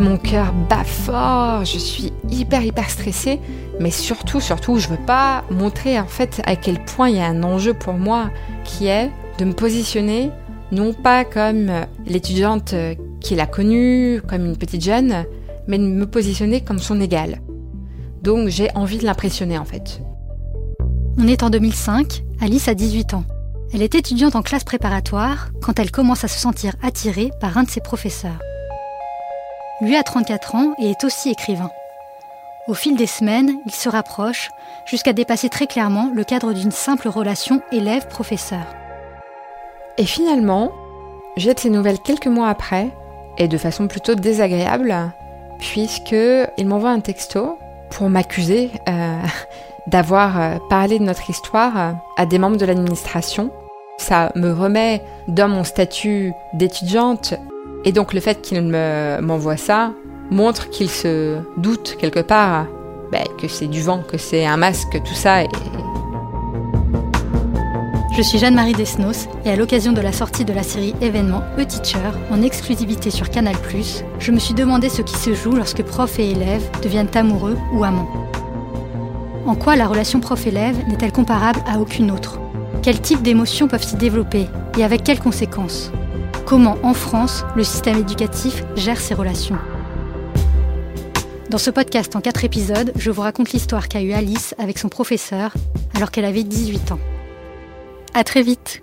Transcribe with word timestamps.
Mon 0.00 0.16
cœur 0.16 0.52
bat 0.52 0.84
fort, 0.84 1.64
je 1.64 1.78
suis 1.78 2.12
hyper 2.30 2.62
hyper 2.62 2.88
stressée, 2.88 3.40
mais 3.80 3.90
surtout 3.90 4.40
surtout 4.40 4.78
je 4.78 4.88
veux 4.88 4.96
pas 4.96 5.42
montrer 5.50 5.98
en 5.98 6.06
fait 6.06 6.40
à 6.44 6.54
quel 6.54 6.84
point 6.84 7.08
il 7.08 7.16
y 7.16 7.20
a 7.20 7.26
un 7.26 7.42
enjeu 7.42 7.74
pour 7.74 7.94
moi 7.94 8.30
qui 8.64 8.86
est 8.86 9.10
de 9.38 9.44
me 9.44 9.52
positionner 9.52 10.30
non 10.70 10.92
pas 10.92 11.24
comme 11.24 11.70
l'étudiante 12.06 12.74
qu'il 13.20 13.40
a 13.40 13.46
connue, 13.46 14.22
comme 14.28 14.44
une 14.44 14.56
petite 14.56 14.84
jeune, 14.84 15.24
mais 15.66 15.78
de 15.78 15.84
me 15.84 16.06
positionner 16.06 16.60
comme 16.60 16.78
son 16.78 17.00
égale. 17.00 17.40
Donc 18.22 18.48
j'ai 18.48 18.70
envie 18.76 18.98
de 18.98 19.04
l'impressionner 19.04 19.58
en 19.58 19.64
fait. 19.64 20.00
On 21.18 21.26
est 21.26 21.42
en 21.42 21.50
2005, 21.50 22.22
Alice 22.40 22.68
a 22.68 22.74
18 22.74 23.14
ans. 23.14 23.24
Elle 23.74 23.82
est 23.82 23.96
étudiante 23.96 24.36
en 24.36 24.42
classe 24.42 24.64
préparatoire 24.64 25.48
quand 25.60 25.78
elle 25.78 25.90
commence 25.90 26.22
à 26.22 26.28
se 26.28 26.38
sentir 26.38 26.74
attirée 26.82 27.30
par 27.40 27.58
un 27.58 27.64
de 27.64 27.68
ses 27.68 27.80
professeurs. 27.80 28.38
Lui 29.80 29.96
a 29.96 30.02
34 30.02 30.54
ans 30.56 30.74
et 30.78 30.90
est 30.90 31.04
aussi 31.04 31.30
écrivain. 31.30 31.70
Au 32.66 32.74
fil 32.74 32.96
des 32.96 33.06
semaines, 33.06 33.52
il 33.64 33.72
se 33.72 33.88
rapproche 33.88 34.50
jusqu'à 34.86 35.12
dépasser 35.12 35.48
très 35.48 35.68
clairement 35.68 36.10
le 36.12 36.24
cadre 36.24 36.52
d'une 36.52 36.72
simple 36.72 37.08
relation 37.08 37.62
élève-professeur. 37.70 38.66
Et 39.96 40.04
finalement, 40.04 40.72
j'ai 41.36 41.54
de 41.54 41.60
ces 41.60 41.70
nouvelles 41.70 42.00
quelques 42.00 42.26
mois 42.26 42.48
après, 42.48 42.90
et 43.38 43.46
de 43.46 43.56
façon 43.56 43.86
plutôt 43.86 44.16
désagréable, 44.16 44.94
puisque 45.60 46.12
il 46.56 46.66
m'envoie 46.66 46.90
un 46.90 47.00
texto 47.00 47.56
pour 47.90 48.10
m'accuser 48.10 48.70
euh, 48.88 49.22
d'avoir 49.86 50.40
euh, 50.40 50.56
parlé 50.68 50.98
de 50.98 51.04
notre 51.04 51.30
histoire 51.30 51.94
à 52.16 52.26
des 52.26 52.38
membres 52.38 52.56
de 52.56 52.66
l'administration. 52.66 53.50
Ça 53.98 54.32
me 54.34 54.52
remet 54.52 55.02
dans 55.28 55.48
mon 55.48 55.62
statut 55.62 56.32
d'étudiante 56.52 57.34
et 57.84 57.92
donc 57.92 58.12
le 58.12 58.20
fait 58.20 58.40
qu'il 58.40 58.62
m'envoie 58.62 59.56
ça 59.56 59.92
montre 60.30 60.68
qu'il 60.70 60.90
se 60.90 61.38
doute 61.56 61.96
quelque 61.98 62.20
part 62.20 62.66
ben, 63.10 63.24
que 63.40 63.48
c'est 63.48 63.66
du 63.66 63.80
vent, 63.80 64.02
que 64.06 64.18
c'est 64.18 64.44
un 64.44 64.58
masque, 64.58 65.00
tout 65.02 65.14
ça. 65.14 65.44
Je 68.14 68.22
suis 68.22 68.38
Jeanne-Marie 68.38 68.72
Desnos 68.72 69.28
et 69.44 69.50
à 69.50 69.56
l'occasion 69.56 69.92
de 69.92 70.00
la 70.00 70.12
sortie 70.12 70.44
de 70.44 70.52
la 70.52 70.64
série 70.64 70.94
événement 71.00 71.40
E-Teacher 71.56 72.10
en 72.30 72.42
exclusivité 72.42 73.10
sur 73.10 73.30
Canal+, 73.30 73.54
je 74.18 74.32
me 74.32 74.38
suis 74.38 74.54
demandé 74.54 74.88
ce 74.88 75.02
qui 75.02 75.16
se 75.16 75.34
joue 75.34 75.52
lorsque 75.52 75.82
prof 75.84 76.18
et 76.18 76.32
élève 76.32 76.68
deviennent 76.82 77.14
amoureux 77.14 77.56
ou 77.72 77.84
amants. 77.84 78.10
En 79.46 79.54
quoi 79.54 79.76
la 79.76 79.86
relation 79.86 80.20
prof-élève 80.20 80.76
n'est-elle 80.88 81.12
comparable 81.12 81.60
à 81.66 81.78
aucune 81.78 82.10
autre? 82.10 82.40
Quels 82.82 83.00
types 83.00 83.22
d'émotions 83.22 83.68
peuvent 83.68 83.86
s'y 83.86 83.96
développer? 83.96 84.46
Et 84.76 84.84
avec 84.84 85.04
quelles 85.04 85.20
conséquences? 85.20 85.90
Comment, 86.48 86.78
en 86.82 86.94
France, 86.94 87.44
le 87.56 87.62
système 87.62 87.98
éducatif 87.98 88.64
gère 88.74 88.98
ces 88.98 89.12
relations 89.12 89.58
Dans 91.50 91.58
ce 91.58 91.68
podcast 91.68 92.16
en 92.16 92.22
quatre 92.22 92.42
épisodes, 92.42 92.90
je 92.96 93.10
vous 93.10 93.20
raconte 93.20 93.52
l'histoire 93.52 93.86
qu'a 93.86 94.00
eue 94.00 94.12
Alice 94.12 94.54
avec 94.56 94.78
son 94.78 94.88
professeur 94.88 95.52
alors 95.94 96.10
qu'elle 96.10 96.24
avait 96.24 96.44
18 96.44 96.92
ans. 96.92 97.00
À 98.14 98.24
très 98.24 98.40
vite 98.40 98.82